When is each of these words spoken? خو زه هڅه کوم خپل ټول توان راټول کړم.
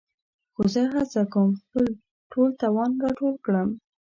خو 0.53 0.63
زه 0.73 0.81
هڅه 0.93 1.21
کوم 1.33 1.49
خپل 1.61 1.85
ټول 2.31 2.49
توان 2.61 2.91
راټول 3.03 3.35
کړم. 3.45 3.69